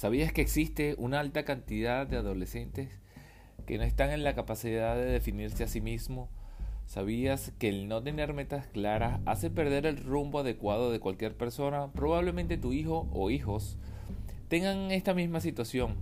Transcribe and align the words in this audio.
¿Sabías 0.00 0.32
que 0.32 0.40
existe 0.40 0.94
una 0.96 1.20
alta 1.20 1.44
cantidad 1.44 2.06
de 2.06 2.16
adolescentes 2.16 2.88
que 3.66 3.76
no 3.76 3.84
están 3.84 4.08
en 4.12 4.24
la 4.24 4.34
capacidad 4.34 4.96
de 4.96 5.04
definirse 5.04 5.62
a 5.62 5.68
sí 5.68 5.82
mismos? 5.82 6.30
¿Sabías 6.86 7.52
que 7.58 7.68
el 7.68 7.86
no 7.86 8.02
tener 8.02 8.32
metas 8.32 8.66
claras 8.66 9.20
hace 9.26 9.50
perder 9.50 9.84
el 9.84 9.98
rumbo 9.98 10.38
adecuado 10.38 10.90
de 10.90 11.00
cualquier 11.00 11.36
persona? 11.36 11.92
Probablemente 11.92 12.56
tu 12.56 12.72
hijo 12.72 13.10
o 13.12 13.28
hijos 13.28 13.76
tengan 14.48 14.90
esta 14.90 15.12
misma 15.12 15.40
situación 15.40 15.96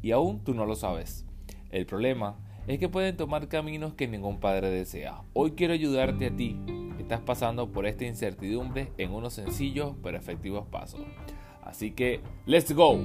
y 0.00 0.12
aún 0.12 0.42
tú 0.42 0.54
no 0.54 0.64
lo 0.64 0.74
sabes. 0.74 1.26
El 1.68 1.84
problema 1.84 2.38
es 2.66 2.78
que 2.78 2.88
pueden 2.88 3.18
tomar 3.18 3.48
caminos 3.48 3.92
que 3.92 4.08
ningún 4.08 4.40
padre 4.40 4.70
desea. 4.70 5.20
Hoy 5.34 5.50
quiero 5.50 5.74
ayudarte 5.74 6.28
a 6.28 6.34
ti. 6.34 6.56
Estás 6.98 7.20
pasando 7.20 7.70
por 7.70 7.86
esta 7.86 8.06
incertidumbre 8.06 8.92
en 8.96 9.10
unos 9.10 9.34
sencillos 9.34 9.94
pero 10.02 10.16
efectivos 10.16 10.66
pasos. 10.68 11.02
Así 11.66 11.90
que, 11.90 12.20
¡let's 12.46 12.72
go! 12.72 13.00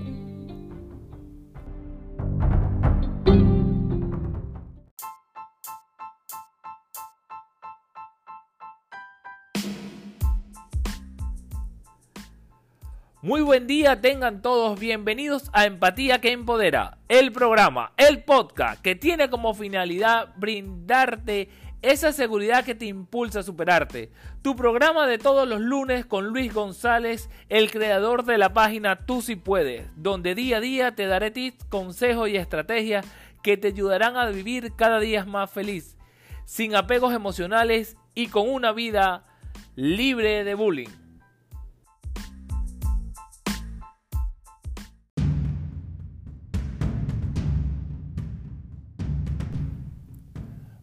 Muy 13.23 13.41
buen 13.41 13.67
día, 13.67 14.01
tengan 14.01 14.41
todos 14.41 14.79
bienvenidos 14.79 15.51
a 15.53 15.67
Empatía 15.67 16.19
que 16.19 16.31
Empodera, 16.31 16.97
el 17.07 17.31
programa, 17.31 17.93
el 17.95 18.23
podcast 18.23 18.81
que 18.81 18.95
tiene 18.95 19.29
como 19.29 19.53
finalidad 19.53 20.33
brindarte 20.37 21.47
esa 21.83 22.13
seguridad 22.13 22.65
que 22.65 22.73
te 22.73 22.87
impulsa 22.87 23.41
a 23.41 23.43
superarte. 23.43 24.11
Tu 24.41 24.55
programa 24.55 25.05
de 25.05 25.19
todos 25.19 25.47
los 25.47 25.61
lunes 25.61 26.03
con 26.03 26.29
Luis 26.29 26.51
González, 26.51 27.29
el 27.47 27.69
creador 27.69 28.25
de 28.25 28.39
la 28.39 28.53
página 28.53 29.05
Tú 29.05 29.21
si 29.21 29.35
puedes, 29.35 29.85
donde 29.95 30.33
día 30.33 30.57
a 30.57 30.61
día 30.61 30.95
te 30.95 31.05
daré 31.05 31.29
tips, 31.29 31.63
consejos 31.65 32.27
y 32.27 32.37
estrategias 32.37 33.05
que 33.43 33.55
te 33.55 33.67
ayudarán 33.67 34.17
a 34.17 34.25
vivir 34.31 34.73
cada 34.75 34.99
día 34.99 35.25
más 35.25 35.51
feliz, 35.51 35.95
sin 36.45 36.75
apegos 36.75 37.13
emocionales 37.13 37.97
y 38.15 38.29
con 38.29 38.49
una 38.49 38.71
vida 38.71 39.27
libre 39.75 40.43
de 40.43 40.55
bullying. 40.55 41.00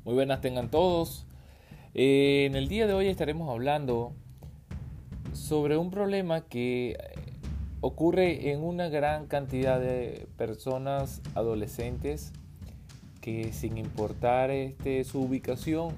Muy 0.08 0.14
buenas 0.14 0.40
tengan 0.40 0.70
todos. 0.70 1.26
Eh, 1.92 2.46
en 2.46 2.54
el 2.54 2.66
día 2.66 2.86
de 2.86 2.94
hoy 2.94 3.08
estaremos 3.08 3.50
hablando 3.50 4.14
sobre 5.34 5.76
un 5.76 5.90
problema 5.90 6.46
que 6.46 6.96
ocurre 7.82 8.50
en 8.50 8.62
una 8.64 8.88
gran 8.88 9.26
cantidad 9.26 9.78
de 9.78 10.26
personas 10.38 11.20
adolescentes 11.34 12.32
que 13.20 13.52
sin 13.52 13.76
importar 13.76 14.50
este, 14.50 15.04
su 15.04 15.20
ubicación, 15.20 15.94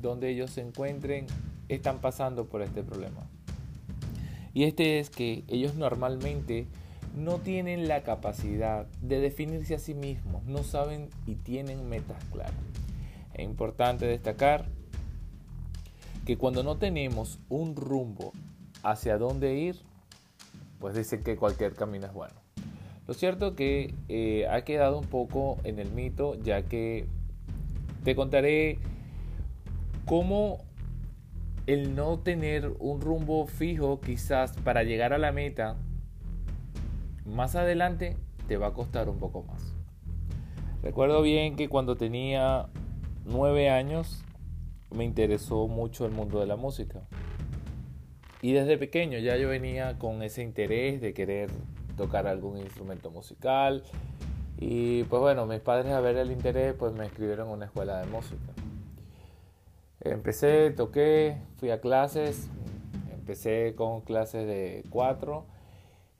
donde 0.00 0.28
ellos 0.30 0.52
se 0.52 0.60
encuentren, 0.60 1.26
están 1.68 1.98
pasando 1.98 2.46
por 2.46 2.62
este 2.62 2.84
problema. 2.84 3.28
Y 4.54 4.66
este 4.66 5.00
es 5.00 5.10
que 5.10 5.42
ellos 5.48 5.74
normalmente 5.74 6.68
no 7.16 7.38
tienen 7.38 7.88
la 7.88 8.04
capacidad 8.04 8.86
de 9.02 9.18
definirse 9.18 9.74
a 9.74 9.80
sí 9.80 9.94
mismos, 9.94 10.44
no 10.44 10.62
saben 10.62 11.08
y 11.26 11.34
tienen 11.34 11.88
metas 11.88 12.22
claras. 12.30 12.54
Es 13.38 13.44
importante 13.44 14.04
destacar 14.04 14.66
que 16.26 16.36
cuando 16.36 16.62
no 16.62 16.76
tenemos 16.76 17.38
un 17.48 17.76
rumbo 17.76 18.32
hacia 18.82 19.16
dónde 19.16 19.54
ir, 19.54 19.76
pues 20.80 20.94
dicen 20.94 21.22
que 21.22 21.36
cualquier 21.36 21.74
camino 21.74 22.06
es 22.06 22.12
bueno. 22.12 22.34
Lo 23.06 23.14
cierto 23.14 23.54
que 23.54 23.94
eh, 24.08 24.46
ha 24.50 24.62
quedado 24.62 24.98
un 24.98 25.06
poco 25.06 25.56
en 25.62 25.78
el 25.78 25.90
mito, 25.92 26.34
ya 26.34 26.62
que 26.62 27.06
te 28.04 28.16
contaré 28.16 28.78
cómo 30.04 30.58
el 31.66 31.94
no 31.94 32.18
tener 32.18 32.72
un 32.80 33.00
rumbo 33.00 33.46
fijo 33.46 34.00
quizás 34.00 34.52
para 34.64 34.82
llegar 34.82 35.12
a 35.12 35.18
la 35.18 35.30
meta, 35.30 35.76
más 37.24 37.54
adelante 37.54 38.16
te 38.48 38.56
va 38.56 38.66
a 38.68 38.72
costar 38.72 39.08
un 39.08 39.18
poco 39.18 39.44
más. 39.44 39.74
Recuerdo 40.82 41.22
bien 41.22 41.56
que 41.56 41.68
cuando 41.68 41.96
tenía 41.96 42.68
nueve 43.28 43.70
años 43.70 44.24
me 44.90 45.04
interesó 45.04 45.68
mucho 45.68 46.06
el 46.06 46.12
mundo 46.12 46.40
de 46.40 46.46
la 46.46 46.56
música. 46.56 47.02
Y 48.40 48.52
desde 48.52 48.78
pequeño 48.78 49.18
ya 49.18 49.36
yo 49.36 49.48
venía 49.48 49.98
con 49.98 50.22
ese 50.22 50.42
interés 50.42 51.00
de 51.00 51.12
querer 51.12 51.50
tocar 51.96 52.26
algún 52.26 52.58
instrumento 52.58 53.10
musical. 53.10 53.82
Y 54.58 55.04
pues 55.04 55.20
bueno, 55.20 55.46
mis 55.46 55.60
padres 55.60 55.92
a 55.92 56.00
ver 56.00 56.16
el 56.16 56.30
interés 56.30 56.74
pues 56.74 56.92
me 56.92 57.04
inscribieron 57.04 57.48
en 57.48 57.54
una 57.54 57.66
escuela 57.66 58.00
de 58.00 58.06
música. 58.06 58.52
Empecé, 60.00 60.70
toqué, 60.70 61.38
fui 61.56 61.70
a 61.70 61.80
clases, 61.80 62.48
empecé 63.12 63.74
con 63.76 64.00
clases 64.02 64.46
de 64.46 64.84
cuatro. 64.90 65.46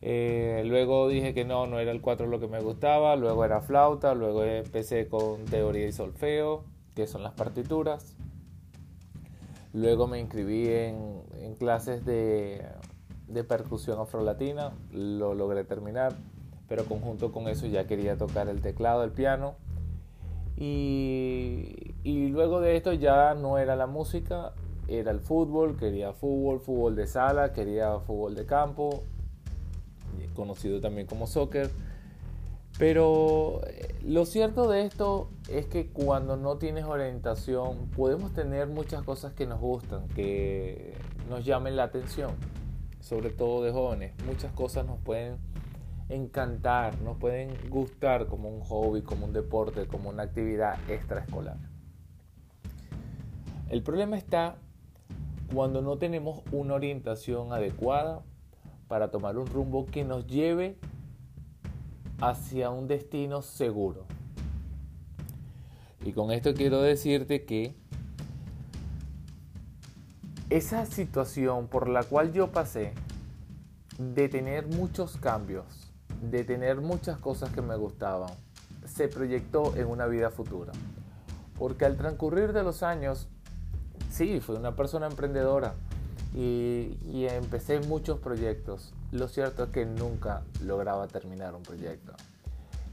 Eh, 0.01 0.63
luego 0.67 1.09
dije 1.09 1.35
que 1.35 1.45
no, 1.45 1.67
no 1.67 1.81
era 1.81 1.91
el 1.91 2.01
cuatro 2.01 2.27
lo 2.27 2.39
que 2.39 2.47
me 2.49 2.61
gustaba, 2.61 3.17
luego 3.17 3.45
era 3.45 3.61
flauta, 3.61 4.15
luego 4.15 4.45
empecé 4.45 5.09
con 5.09 5.45
teoría 5.47 5.87
y 5.87 5.93
solfeo, 5.93 6.65
que 6.99 7.07
son 7.07 7.23
las 7.23 7.33
partituras. 7.33 8.17
Luego 9.73 10.09
me 10.09 10.19
inscribí 10.19 10.67
en, 10.67 11.55
clases 11.57 12.05
de, 12.05 12.67
percusión 13.47 14.01
afrolatina, 14.01 14.73
lo 14.91 15.33
logré 15.35 15.63
terminar, 15.63 16.17
pero 16.69 16.87
conjunto 16.87 17.31
con 17.31 17.47
eso 17.47 17.69
ya 17.69 17.87
quería 17.87 18.17
tocar 18.17 18.49
el 18.49 18.61
teclado, 18.63 19.05
el 19.05 19.13
piano. 19.13 19.55
Y 20.57 21.93
luego 22.03 22.61
de 22.61 22.77
esto 22.77 22.93
ya 22.93 23.35
no 23.35 23.59
era 23.59 23.77
la 23.77 23.87
música, 23.87 24.55
era 24.89 25.13
el 25.13 25.21
fútbol, 25.21 25.77
quería 25.77 26.13
fútbol, 26.13 26.59
fútbol 26.59 26.97
de 26.97 27.07
sala, 27.07 27.53
quería 27.53 28.01
fútbol 28.01 28.35
de 28.35 28.45
campo, 28.45 29.05
conocido 30.35 30.81
también 30.81 31.07
como 31.07 31.29
soccer. 31.29 31.71
Pero 32.79 33.61
eh, 33.67 33.95
lo 34.05 34.25
cierto 34.25 34.69
de 34.69 34.87
esto 34.87 35.29
es 35.49 35.67
que 35.67 35.89
cuando 35.89 36.37
no 36.37 36.59
tienes 36.59 36.85
orientación 36.85 37.89
podemos 37.97 38.33
tener 38.33 38.69
muchas 38.69 39.03
cosas 39.03 39.33
que 39.33 39.47
nos 39.47 39.61
gustan, 39.61 40.07
que 40.09 40.95
nos 41.29 41.45
llamen 41.45 41.75
la 41.75 41.85
atención, 41.85 42.31
sobre 43.01 43.31
todo 43.31 43.65
de 43.65 43.73
jóvenes. 43.73 44.15
Muchas 44.25 44.53
cosas 44.53 44.87
nos 44.87 45.01
pueden 45.01 45.39
encantar, 46.09 47.01
nos 47.01 47.19
pueden 47.19 47.51
gustar 47.69 48.27
como 48.27 48.49
un 48.49 48.61
hobby, 48.61 49.03
como 49.03 49.27
un 49.27 49.33
deporte, 49.33 49.87
como 49.89 50.09
una 50.09 50.23
actividad 50.23 50.79
extraescolar. 50.89 51.57
El 53.69 53.83
problema 53.83 54.17
está 54.17 54.57
cuando 55.53 55.83
no 55.83 55.99
tenemos 55.99 56.43
una 56.53 56.75
orientación 56.75 57.53
adecuada 57.53 58.23
para 58.87 59.11
tomar 59.11 59.37
un 59.37 59.47
rumbo 59.47 59.85
que 59.85 60.05
nos 60.05 60.27
lleve 60.27 60.79
hacia 62.21 62.71
un 62.71 62.89
destino 62.89 63.43
seguro. 63.43 64.05
Y 66.05 66.13
con 66.13 66.31
esto 66.31 66.55
quiero 66.55 66.81
decirte 66.81 67.45
que 67.45 67.75
esa 70.51 70.87
situación 70.87 71.69
por 71.69 71.89
la 71.89 72.03
cual 72.03 72.33
yo 72.33 72.51
pasé 72.51 72.93
de 73.99 74.29
tener 74.29 74.67
muchos 74.67 75.17
cambios, 75.17 75.93
de 76.23 76.45
tener 76.45 76.81
muchas 76.81 77.19
cosas 77.19 77.51
que 77.51 77.63
me 77.63 77.77
gustaban, 77.77 78.31
se 78.87 79.09
proyectó 79.09 79.77
en 79.77 79.89
una 79.89 80.07
vida 80.07 80.31
futura. 80.31 80.73
Porque 81.59 81.85
al 81.85 81.97
transcurrir 81.97 82.53
de 82.53 82.63
los 82.63 82.83
años, 82.83 83.29
sí, 84.11 84.41
fui 84.41 84.57
una 84.57 84.77
persona 84.77 85.07
emprendedora 85.07 85.75
y, 86.35 86.97
y 87.05 87.27
empecé 87.29 87.81
muchos 87.81 88.19
proyectos. 88.21 88.95
Lo 89.13 89.29
cierto 89.29 89.65
es 89.65 89.71
que 89.71 89.87
nunca 89.87 90.43
lograba 90.65 91.07
terminar 91.07 91.55
un 91.55 91.63
proyecto. 91.63 92.13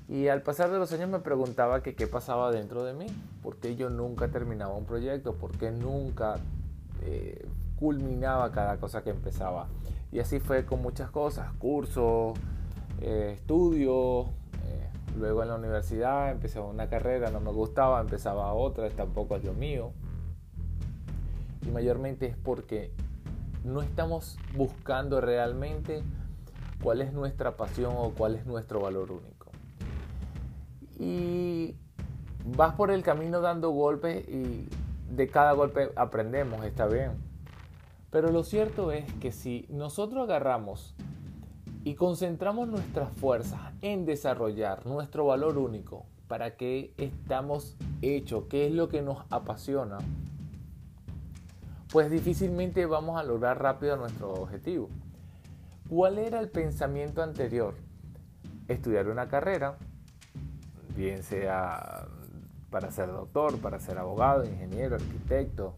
Y 0.08 0.28
al 0.28 0.44
pasar 0.44 0.72
de 0.72 0.78
los 0.78 0.92
años 0.94 1.10
me 1.10 1.20
preguntaba 1.20 1.82
qué 1.82 2.08
pasaba 2.08 2.52
dentro 2.52 2.84
de 2.84 2.94
mí, 2.94 3.08
por 3.42 3.58
qué 3.58 3.76
yo 3.76 3.90
nunca 3.90 4.28
terminaba 4.28 4.76
un 4.76 4.86
proyecto, 4.86 5.34
por 5.34 5.58
qué 5.58 5.72
nunca 5.72 6.36
eh, 7.02 7.46
culminaba 7.80 8.52
cada 8.52 8.78
cosa 8.78 9.04
que 9.04 9.10
empezaba. 9.10 9.68
Y 10.12 10.20
así 10.20 10.40
fue 10.40 10.66
con 10.66 10.82
muchas 10.82 11.10
cosas, 11.10 11.52
cursos, 11.54 12.38
eh, 13.02 13.34
estudios, 13.36 14.28
eh, 14.66 14.90
luego 15.18 15.42
en 15.44 15.50
la 15.50 15.56
universidad 15.56 16.32
empecé 16.32 16.60
una 16.60 16.88
carrera, 16.88 17.32
no 17.32 17.40
me 17.40 17.52
gustaba, 17.52 18.00
empezaba 18.00 18.54
otra, 18.54 18.90
tampoco 18.92 19.36
es 19.36 19.44
lo 19.44 19.54
mío. 19.54 19.92
Y 21.68 21.72
mayormente 21.72 22.28
es 22.28 22.38
porque 22.38 22.92
no 23.66 23.82
estamos 23.82 24.38
buscando 24.56 25.20
realmente 25.20 26.04
cuál 26.82 27.02
es 27.02 27.14
nuestra 27.14 27.58
pasión 27.58 27.94
o 27.98 28.12
cuál 28.12 28.36
es 28.36 28.46
nuestro 28.46 28.80
valor 28.80 29.12
único. 29.12 29.52
Y 31.00 31.76
vas 32.46 32.76
por 32.76 32.92
el 32.92 33.02
camino 33.02 33.42
dando 33.42 33.72
golpes 33.72 34.28
y 34.30 34.70
de 35.10 35.28
cada 35.28 35.54
golpe 35.54 35.90
aprendemos, 35.96 36.64
está 36.64 36.86
bien. 36.86 37.14
Pero 38.12 38.32
lo 38.32 38.44
cierto 38.44 38.92
es 38.92 39.12
que 39.16 39.32
si 39.32 39.66
nosotros 39.70 40.24
agarramos 40.24 40.96
y 41.84 41.96
concentramos 41.96 42.68
nuestras 42.68 43.12
fuerzas 43.14 43.74
en 43.82 44.06
desarrollar 44.06 44.86
nuestro 44.86 45.26
valor 45.26 45.58
único, 45.58 46.06
para 46.28 46.56
qué 46.56 46.94
estamos 46.98 47.76
hechos, 48.02 48.46
qué 48.50 48.68
es 48.68 48.74
lo 48.74 48.90
que 48.90 49.02
nos 49.02 49.24
apasiona, 49.30 49.98
pues 51.95 52.12
difícilmente 52.12 52.86
vamos 52.86 53.18
a 53.18 53.24
lograr 53.24 53.62
rápido 53.62 53.95
nuestro 53.95 54.33
objetivo. 54.33 54.89
¿Cuál 55.88 56.18
era 56.18 56.42
el 56.42 56.50
pensamiento 56.50 57.24
anterior? 57.24 57.74
Estudiar 58.68 59.07
una 59.07 59.30
carrera, 59.30 59.77
bien 60.94 61.24
sea 61.24 62.06
para 62.69 62.92
ser 62.92 63.07
doctor, 63.07 63.59
para 63.59 63.80
ser 63.80 63.97
abogado, 63.97 64.44
ingeniero, 64.44 64.97
arquitecto, 64.97 65.74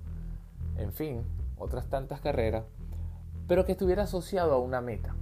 en 0.79 0.91
fin, 0.91 1.21
otras 1.55 1.87
tantas 1.87 2.19
carreras, 2.19 2.65
pero 3.47 3.65
que 3.65 3.73
estuviera 3.73 4.01
asociado 4.01 4.55
a 4.55 4.57
una 4.57 4.81
meta. 4.81 5.13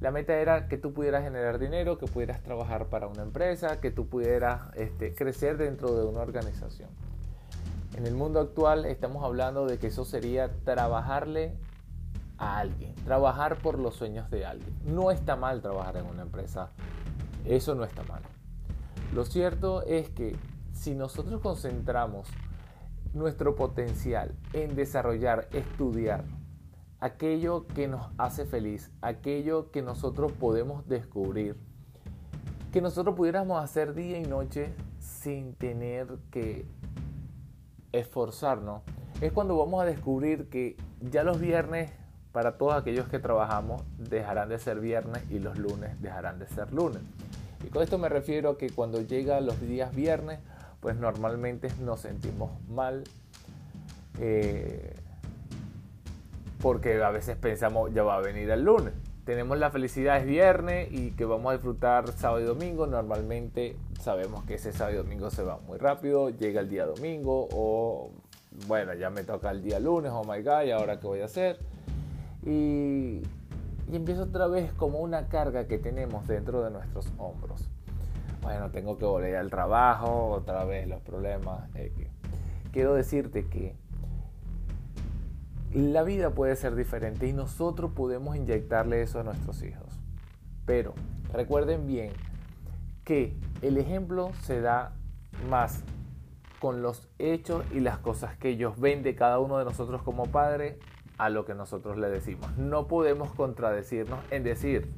La 0.00 0.10
meta 0.10 0.34
era 0.34 0.66
que 0.66 0.78
tú 0.78 0.92
pudieras 0.92 1.22
generar 1.22 1.60
dinero, 1.60 1.98
que 1.98 2.06
pudieras 2.06 2.42
trabajar 2.42 2.86
para 2.86 3.06
una 3.06 3.22
empresa, 3.22 3.80
que 3.80 3.92
tú 3.92 4.08
pudieras 4.08 4.62
este, 4.74 5.14
crecer 5.14 5.58
dentro 5.58 5.94
de 5.94 6.04
una 6.04 6.22
organización. 6.22 6.90
En 7.94 8.06
el 8.06 8.14
mundo 8.14 8.40
actual 8.40 8.86
estamos 8.86 9.22
hablando 9.22 9.66
de 9.66 9.78
que 9.78 9.88
eso 9.88 10.04
sería 10.06 10.50
trabajarle 10.64 11.58
a 12.38 12.58
alguien, 12.58 12.94
trabajar 13.04 13.58
por 13.58 13.78
los 13.78 13.94
sueños 13.96 14.30
de 14.30 14.46
alguien. 14.46 14.74
No 14.84 15.10
está 15.10 15.36
mal 15.36 15.60
trabajar 15.60 15.98
en 15.98 16.06
una 16.06 16.22
empresa, 16.22 16.70
eso 17.44 17.74
no 17.74 17.84
está 17.84 18.02
mal. 18.04 18.22
Lo 19.14 19.26
cierto 19.26 19.82
es 19.82 20.08
que 20.08 20.36
si 20.72 20.94
nosotros 20.94 21.42
concentramos 21.42 22.28
nuestro 23.12 23.56
potencial 23.56 24.34
en 24.54 24.74
desarrollar, 24.74 25.48
estudiar, 25.52 26.24
aquello 26.98 27.66
que 27.66 27.88
nos 27.88 28.10
hace 28.16 28.46
feliz, 28.46 28.90
aquello 29.02 29.70
que 29.70 29.82
nosotros 29.82 30.32
podemos 30.32 30.88
descubrir, 30.88 31.56
que 32.72 32.80
nosotros 32.80 33.14
pudiéramos 33.16 33.62
hacer 33.62 33.92
día 33.92 34.18
y 34.18 34.24
noche 34.24 34.74
sin 34.98 35.54
tener 35.54 36.06
que 36.30 36.64
esforzarnos, 37.92 38.82
es 39.20 39.32
cuando 39.32 39.56
vamos 39.56 39.82
a 39.82 39.86
descubrir 39.86 40.48
que 40.48 40.76
ya 41.00 41.22
los 41.22 41.40
viernes, 41.40 41.90
para 42.32 42.56
todos 42.56 42.74
aquellos 42.74 43.08
que 43.08 43.18
trabajamos, 43.18 43.82
dejarán 43.98 44.48
de 44.48 44.58
ser 44.58 44.80
viernes 44.80 45.22
y 45.30 45.38
los 45.38 45.58
lunes 45.58 46.00
dejarán 46.00 46.38
de 46.38 46.48
ser 46.48 46.72
lunes. 46.72 47.02
Y 47.64 47.68
con 47.68 47.82
esto 47.82 47.98
me 47.98 48.08
refiero 48.08 48.50
a 48.50 48.58
que 48.58 48.70
cuando 48.70 49.00
llegan 49.00 49.46
los 49.46 49.60
días 49.60 49.94
viernes, 49.94 50.40
pues 50.80 50.96
normalmente 50.96 51.68
nos 51.80 52.00
sentimos 52.00 52.50
mal. 52.68 53.04
Eh, 54.18 54.94
porque 56.60 57.02
a 57.02 57.10
veces 57.10 57.36
pensamos 57.36 57.92
ya 57.92 58.02
va 58.04 58.16
a 58.16 58.20
venir 58.20 58.48
el 58.50 58.64
lunes. 58.64 58.94
Tenemos 59.24 59.56
la 59.58 59.70
felicidad 59.70 60.18
es 60.18 60.26
viernes 60.26 60.88
y 60.90 61.12
que 61.12 61.24
vamos 61.24 61.50
a 61.50 61.52
disfrutar 61.54 62.10
sábado 62.12 62.40
y 62.40 62.44
domingo. 62.44 62.86
Normalmente 62.86 63.76
sabemos 64.00 64.44
que 64.44 64.54
ese 64.54 64.72
sábado 64.72 64.94
y 64.94 64.98
domingo 64.98 65.30
se 65.30 65.44
va 65.44 65.58
muy 65.58 65.78
rápido. 65.78 66.30
Llega 66.30 66.60
el 66.60 66.68
día 66.68 66.86
domingo 66.86 67.48
o 67.52 68.10
bueno, 68.66 68.94
ya 68.94 69.10
me 69.10 69.24
toca 69.24 69.50
el 69.50 69.62
día 69.62 69.80
lunes, 69.80 70.12
oh 70.12 70.24
my 70.24 70.42
god, 70.42 70.64
¿y 70.64 70.70
ahora 70.72 71.00
qué 71.00 71.06
voy 71.06 71.20
a 71.20 71.26
hacer? 71.26 71.58
Y, 72.44 73.22
y 73.90 73.94
empieza 73.96 74.22
otra 74.22 74.46
vez 74.46 74.72
como 74.72 74.98
una 74.98 75.28
carga 75.28 75.66
que 75.66 75.78
tenemos 75.78 76.26
dentro 76.26 76.62
de 76.62 76.70
nuestros 76.70 77.12
hombros. 77.18 77.68
Bueno, 78.42 78.70
tengo 78.70 78.98
que 78.98 79.04
volver 79.04 79.36
al 79.36 79.50
trabajo, 79.50 80.26
otra 80.26 80.64
vez 80.64 80.88
los 80.88 81.00
problemas. 81.00 81.70
quiero 82.72 82.94
decirte 82.94 83.46
que 83.46 83.76
la 85.80 86.02
vida 86.02 86.30
puede 86.30 86.56
ser 86.56 86.74
diferente 86.74 87.26
y 87.26 87.32
nosotros 87.32 87.92
podemos 87.92 88.36
inyectarle 88.36 89.02
eso 89.02 89.20
a 89.20 89.22
nuestros 89.22 89.62
hijos. 89.62 90.00
Pero 90.66 90.94
recuerden 91.32 91.86
bien 91.86 92.12
que 93.04 93.36
el 93.62 93.78
ejemplo 93.78 94.32
se 94.42 94.60
da 94.60 94.92
más 95.48 95.82
con 96.60 96.82
los 96.82 97.08
hechos 97.18 97.64
y 97.72 97.80
las 97.80 97.98
cosas 97.98 98.36
que 98.36 98.50
ellos 98.50 98.78
ven 98.78 99.02
de 99.02 99.16
cada 99.16 99.40
uno 99.40 99.58
de 99.58 99.64
nosotros 99.64 100.02
como 100.02 100.26
padre 100.26 100.78
a 101.18 101.28
lo 101.28 101.44
que 101.44 101.54
nosotros 101.54 101.96
le 101.98 102.08
decimos. 102.08 102.56
No 102.56 102.86
podemos 102.86 103.32
contradecirnos 103.32 104.20
en 104.30 104.44
decir, 104.44 104.92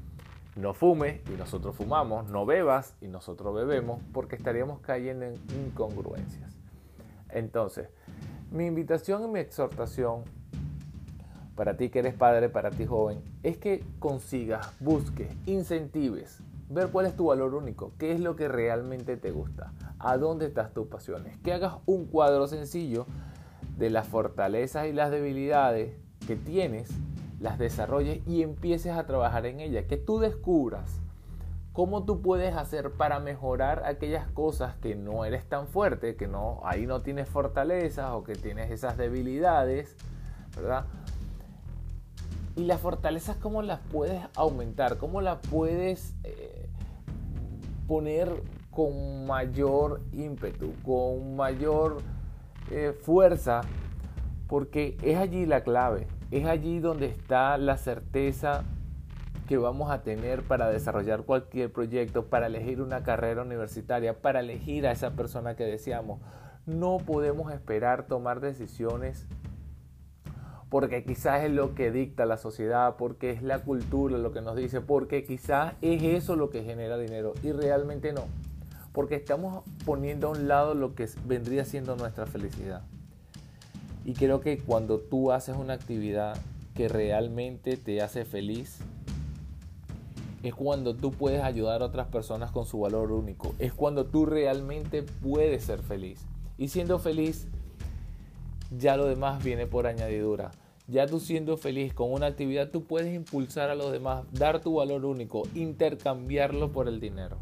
no 0.56 0.75
fume 0.75 1.23
y 1.32 1.37
nosotros 1.37 1.75
fumamos, 1.75 2.29
no 2.29 2.47
bebas 2.47 2.97
y 3.00 3.09
nosotros 3.09 3.55
bebemos, 3.55 4.00
porque 4.12 4.37
estaríamos 4.37 4.81
cayendo 4.81 5.25
en 5.25 5.35
incongruencias. 5.65 6.56
Entonces, 7.31 7.88
mi 8.50 8.67
invitación 8.67 9.25
y 9.25 9.29
mi 9.29 9.41
exhortación 9.41 10.25
para 11.54 11.76
ti 11.76 11.88
que 11.88 12.00
eres 12.00 12.14
padre, 12.14 12.48
para 12.48 12.70
ti 12.70 12.86
joven, 12.86 13.22
es 13.42 13.58
que 13.58 13.84
consigas, 13.98 14.72
busques, 14.80 15.28
incentives, 15.46 16.40
ver 16.68 16.88
cuál 16.88 17.06
es 17.06 17.16
tu 17.16 17.26
valor 17.26 17.54
único, 17.54 17.92
qué 17.98 18.12
es 18.12 18.20
lo 18.20 18.36
que 18.36 18.48
realmente 18.48 19.16
te 19.16 19.30
gusta, 19.30 19.72
a 19.98 20.16
dónde 20.16 20.46
estás 20.46 20.72
tus 20.72 20.88
pasiones, 20.88 21.38
que 21.38 21.52
hagas 21.52 21.74
un 21.86 22.06
cuadro 22.06 22.46
sencillo 22.46 23.06
de 23.78 23.90
las 23.90 24.08
fortalezas 24.08 24.86
y 24.86 24.92
las 24.92 25.10
debilidades 25.10 25.96
que 26.26 26.36
tienes, 26.36 26.90
las 27.40 27.58
desarrolles 27.58 28.26
y 28.26 28.42
empieces 28.42 28.92
a 28.92 29.06
trabajar 29.06 29.46
en 29.46 29.60
ellas, 29.60 29.84
que 29.86 29.96
tú 29.96 30.18
descubras 30.18 31.00
cómo 31.72 32.04
tú 32.04 32.22
puedes 32.22 32.54
hacer 32.54 32.92
para 32.92 33.18
mejorar 33.18 33.82
aquellas 33.84 34.28
cosas 34.28 34.76
que 34.76 34.94
no 34.94 35.24
eres 35.24 35.44
tan 35.44 35.66
fuerte, 35.66 36.14
que 36.14 36.28
no 36.28 36.60
ahí 36.64 36.86
no 36.86 37.02
tienes 37.02 37.28
fortalezas 37.28 38.12
o 38.12 38.22
que 38.22 38.34
tienes 38.36 38.70
esas 38.70 38.96
debilidades, 38.96 39.96
¿verdad? 40.56 40.84
Y 42.56 42.64
las 42.64 42.80
fortalezas, 42.80 43.36
¿cómo 43.36 43.62
las 43.62 43.80
puedes 43.90 44.22
aumentar? 44.36 44.96
¿Cómo 44.98 45.20
las 45.20 45.38
puedes 45.48 46.14
eh, 46.22 46.68
poner 47.88 48.30
con 48.70 49.26
mayor 49.26 50.02
ímpetu, 50.12 50.72
con 50.84 51.34
mayor 51.34 51.98
eh, 52.70 52.92
fuerza? 52.92 53.62
Porque 54.46 54.96
es 55.02 55.18
allí 55.18 55.46
la 55.46 55.64
clave, 55.64 56.06
es 56.30 56.46
allí 56.46 56.78
donde 56.78 57.06
está 57.06 57.58
la 57.58 57.76
certeza 57.76 58.62
que 59.48 59.58
vamos 59.58 59.90
a 59.90 60.02
tener 60.02 60.42
para 60.42 60.70
desarrollar 60.70 61.24
cualquier 61.24 61.72
proyecto, 61.72 62.26
para 62.26 62.46
elegir 62.46 62.80
una 62.80 63.02
carrera 63.02 63.42
universitaria, 63.42 64.20
para 64.20 64.40
elegir 64.40 64.86
a 64.86 64.92
esa 64.92 65.10
persona 65.10 65.56
que 65.56 65.64
deseamos. 65.64 66.20
No 66.66 66.98
podemos 66.98 67.52
esperar 67.52 68.06
tomar 68.06 68.40
decisiones 68.40 69.26
porque 70.69 71.05
quizás 71.05 71.44
es 71.44 71.50
lo 71.52 71.75
que 71.75 71.90
dicta 71.90 72.26
la 72.26 72.37
sociedad, 72.37 72.96
porque 72.96 73.31
es 73.31 73.43
la 73.43 73.61
cultura 73.61 74.18
lo 74.18 74.33
que 74.33 74.40
nos 74.40 74.56
dice, 74.56 74.80
porque 74.80 75.25
quizás 75.25 75.75
es 75.83 76.02
eso 76.02 76.37
lo 76.37 76.50
que 76.50 76.64
genera 76.64 76.99
dinero 76.99 77.35
y 77.42 77.52
realmente 77.52 78.12
no, 78.12 78.25
porque 78.92 79.14
estamos 79.16 79.64
poniendo 79.85 80.28
a 80.28 80.30
un 80.30 80.49
lado 80.49 80.75
lo 80.75 80.94
que 80.94 81.09
vendría 81.26 81.64
siendo 81.64 81.97
nuestra 81.97 82.26
felicidad. 82.26 82.83
Y 84.04 84.14
creo 84.14 84.40
que 84.40 84.59
cuando 84.59 84.99
tú 84.99 85.33
haces 85.33 85.56
una 85.56 85.75
actividad 85.75 86.37
que 86.75 86.88
realmente 86.88 87.76
te 87.76 88.02
hace 88.02 88.25
feliz, 88.25 88.80
es 90.42 90.54
cuando 90.54 90.94
tú 90.94 91.11
puedes 91.11 91.42
ayudar 91.42 91.80
a 91.80 91.87
otras 91.87 92.09
personas 92.09 92.50
con 92.50 92.66
su 92.66 92.80
valor 92.80 93.12
único, 93.12 93.54
es 93.59 93.73
cuando 93.73 94.04
tú 94.04 94.26
realmente 94.26 95.02
puedes 95.02 95.64
ser 95.64 95.80
feliz. 95.80 96.21
Y 96.59 96.68
siendo 96.68 96.99
feliz, 96.99 97.49
ya 98.71 98.97
lo 98.97 99.06
demás 99.06 99.42
viene 99.42 99.66
por 99.66 99.87
añadidura. 99.87 100.50
Ya 100.87 101.06
tú 101.06 101.18
siendo 101.18 101.56
feliz 101.56 101.94
con 101.94 102.12
una 102.12 102.26
actividad, 102.26 102.71
tú 102.71 102.85
puedes 102.85 103.14
impulsar 103.14 103.71
a 103.71 103.75
los 103.75 103.90
demás, 103.90 104.25
dar 104.33 104.61
tu 104.61 104.75
valor 104.75 105.04
único, 105.06 105.42
intercambiarlo 105.54 106.73
por 106.73 106.88
el 106.88 107.00
dinero. 107.00 107.38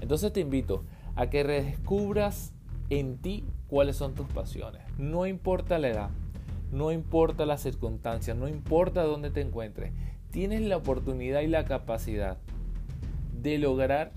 Entonces 0.00 0.32
te 0.32 0.40
invito 0.40 0.84
a 1.16 1.28
que 1.30 1.42
redescubras 1.42 2.52
en 2.90 3.18
ti 3.18 3.44
cuáles 3.66 3.96
son 3.96 4.14
tus 4.14 4.28
pasiones. 4.28 4.82
No 4.98 5.26
importa 5.26 5.78
la 5.78 5.88
edad, 5.88 6.10
no 6.70 6.92
importa 6.92 7.46
las 7.46 7.62
circunstancias, 7.62 8.36
no 8.36 8.46
importa 8.46 9.02
dónde 9.02 9.30
te 9.30 9.40
encuentres. 9.40 9.92
Tienes 10.30 10.62
la 10.62 10.76
oportunidad 10.76 11.40
y 11.40 11.48
la 11.48 11.64
capacidad 11.64 12.38
de 13.40 13.58
lograr 13.58 14.12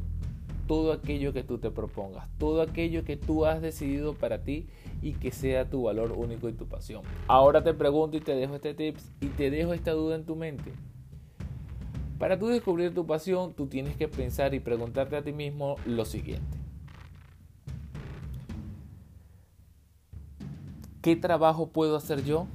todo 0.69 0.93
aquello 0.93 1.33
que 1.33 1.41
tú 1.41 1.57
te 1.57 1.71
propongas, 1.71 2.29
todo 2.37 2.61
aquello 2.61 3.03
que 3.03 3.17
tú 3.17 3.47
has 3.47 3.59
decidido 3.59 4.13
para 4.13 4.43
ti 4.43 4.67
y 5.01 5.13
que 5.13 5.31
sea 5.31 5.67
tu 5.67 5.81
valor 5.81 6.11
único 6.11 6.47
y 6.47 6.53
tu 6.53 6.67
pasión. 6.67 7.01
Ahora 7.27 7.63
te 7.63 7.73
pregunto 7.73 8.17
y 8.17 8.19
te 8.19 8.35
dejo 8.35 8.53
este 8.53 8.75
tips 8.75 9.11
y 9.19 9.29
te 9.29 9.49
dejo 9.49 9.73
esta 9.73 9.93
duda 9.93 10.13
en 10.13 10.25
tu 10.25 10.35
mente. 10.35 10.71
Para 12.19 12.37
tú 12.37 12.49
descubrir 12.49 12.93
tu 12.93 13.07
pasión, 13.07 13.55
tú 13.55 13.65
tienes 13.65 13.97
que 13.97 14.07
pensar 14.07 14.53
y 14.53 14.59
preguntarte 14.59 15.15
a 15.15 15.23
ti 15.23 15.33
mismo 15.33 15.77
lo 15.87 16.05
siguiente. 16.05 16.59
¿Qué 21.01 21.15
trabajo 21.15 21.69
puedo 21.69 21.95
hacer 21.95 22.23
yo? 22.23 22.45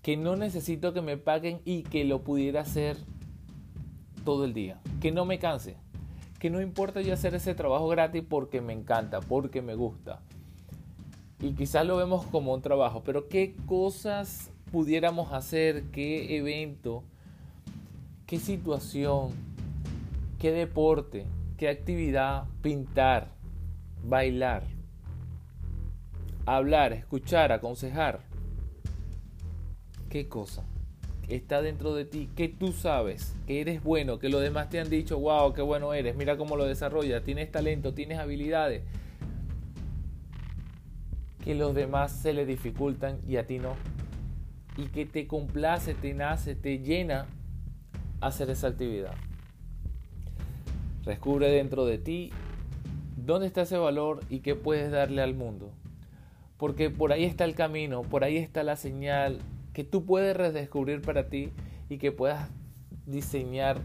Que 0.00 0.16
no 0.16 0.36
necesito 0.36 0.92
que 0.92 1.02
me 1.02 1.16
paguen 1.16 1.60
y 1.64 1.82
que 1.82 2.04
lo 2.04 2.22
pudiera 2.22 2.60
hacer 2.60 2.98
todo 4.24 4.44
el 4.44 4.54
día. 4.54 4.80
Que 5.00 5.10
no 5.10 5.24
me 5.24 5.40
canse 5.40 5.82
que 6.44 6.50
no 6.50 6.60
importa 6.60 7.00
yo 7.00 7.14
hacer 7.14 7.34
ese 7.34 7.54
trabajo 7.54 7.88
gratis 7.88 8.22
porque 8.28 8.60
me 8.60 8.74
encanta, 8.74 9.20
porque 9.20 9.62
me 9.62 9.74
gusta. 9.74 10.20
Y 11.40 11.54
quizás 11.54 11.86
lo 11.86 11.96
vemos 11.96 12.26
como 12.26 12.52
un 12.52 12.60
trabajo, 12.60 13.02
pero 13.02 13.30
¿qué 13.30 13.56
cosas 13.64 14.50
pudiéramos 14.70 15.32
hacer? 15.32 15.84
¿Qué 15.84 16.36
evento 16.36 17.02
qué 18.26 18.38
situación, 18.38 19.32
qué 20.38 20.52
deporte, 20.52 21.24
qué 21.56 21.70
actividad, 21.70 22.44
pintar, 22.60 23.28
bailar, 24.02 24.64
hablar, 26.44 26.92
escuchar, 26.92 27.52
aconsejar. 27.52 28.20
¿Qué 30.10 30.28
cosa? 30.28 30.62
Está 31.28 31.62
dentro 31.62 31.94
de 31.94 32.04
ti, 32.04 32.28
que 32.36 32.48
tú 32.48 32.72
sabes, 32.72 33.34
que 33.46 33.60
eres 33.60 33.82
bueno, 33.82 34.18
que 34.18 34.28
los 34.28 34.42
demás 34.42 34.68
te 34.68 34.78
han 34.78 34.90
dicho, 34.90 35.18
wow, 35.18 35.54
qué 35.54 35.62
bueno 35.62 35.94
eres, 35.94 36.16
mira 36.16 36.36
cómo 36.36 36.56
lo 36.56 36.66
desarrollas, 36.66 37.22
tienes 37.22 37.50
talento, 37.50 37.94
tienes 37.94 38.18
habilidades, 38.18 38.82
que 41.42 41.54
los 41.54 41.74
demás 41.74 42.12
se 42.12 42.32
le 42.32 42.44
dificultan 42.44 43.20
y 43.26 43.36
a 43.36 43.46
ti 43.46 43.58
no. 43.58 43.74
Y 44.76 44.86
que 44.86 45.06
te 45.06 45.26
complace, 45.26 45.94
te 45.94 46.14
nace, 46.14 46.54
te 46.54 46.78
llena 46.78 47.26
hacer 48.20 48.50
esa 48.50 48.68
actividad. 48.68 49.14
Descubre 51.04 51.48
dentro 51.50 51.84
de 51.84 51.98
ti 51.98 52.32
dónde 53.16 53.46
está 53.46 53.62
ese 53.62 53.76
valor 53.76 54.20
y 54.30 54.40
qué 54.40 54.54
puedes 54.54 54.90
darle 54.90 55.22
al 55.22 55.34
mundo. 55.34 55.70
Porque 56.56 56.90
por 56.90 57.12
ahí 57.12 57.24
está 57.24 57.44
el 57.44 57.54
camino, 57.54 58.02
por 58.02 58.24
ahí 58.24 58.36
está 58.38 58.62
la 58.62 58.76
señal 58.76 59.38
que 59.74 59.84
tú 59.84 60.06
puedes 60.06 60.34
redescubrir 60.36 61.02
para 61.02 61.28
ti 61.28 61.50
y 61.90 61.98
que 61.98 62.12
puedas 62.12 62.48
diseñar 63.06 63.80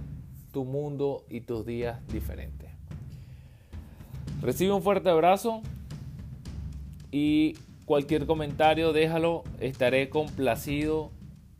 tu 0.53 0.63
mundo 0.63 1.25
y 1.29 1.41
tus 1.41 1.65
días 1.65 1.99
diferentes. 2.07 2.69
Recibe 4.41 4.71
un 4.71 4.81
fuerte 4.81 5.09
abrazo 5.09 5.61
y 7.11 7.57
cualquier 7.85 8.25
comentario 8.25 8.93
déjalo, 8.93 9.43
estaré 9.59 10.09
complacido 10.09 11.11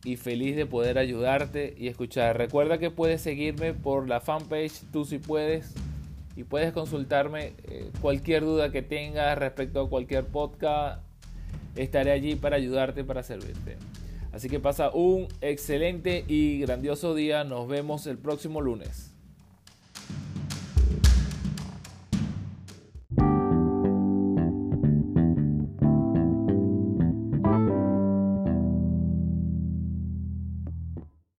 y 0.05 0.15
feliz 0.15 0.55
de 0.55 0.65
poder 0.65 0.97
ayudarte 0.97 1.75
y 1.77 1.87
escuchar. 1.87 2.37
Recuerda 2.37 2.77
que 2.77 2.91
puedes 2.91 3.21
seguirme 3.21 3.73
por 3.73 4.07
la 4.07 4.21
fanpage 4.21 4.83
Tú 4.93 5.03
si 5.03 5.17
puedes 5.17 5.73
y 6.35 6.43
puedes 6.43 6.71
consultarme 6.71 7.53
eh, 7.63 7.91
cualquier 7.99 8.43
duda 8.43 8.71
que 8.71 8.81
tengas 8.81 9.37
respecto 9.37 9.81
a 9.81 9.89
cualquier 9.89 10.25
podcast. 10.25 11.03
Estaré 11.75 12.11
allí 12.11 12.35
para 12.35 12.55
ayudarte, 12.55 13.03
para 13.03 13.23
servirte. 13.23 13.75
Así 14.31 14.49
que 14.49 14.59
pasa 14.59 14.91
un 14.91 15.27
excelente 15.41 16.23
y 16.27 16.59
grandioso 16.59 17.15
día. 17.15 17.43
Nos 17.43 17.67
vemos 17.67 18.07
el 18.07 18.17
próximo 18.17 18.61
lunes. 18.61 19.13